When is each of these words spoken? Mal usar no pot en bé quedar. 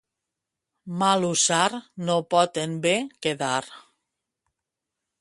Mal 1.03 1.27
usar 1.27 1.69
no 2.09 2.17
pot 2.35 2.59
en 2.65 2.75
bé 2.89 2.97
quedar. 3.27 3.63